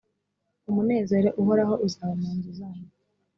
[0.69, 2.89] umunezero uhoraho uzaba mu nzu zanyu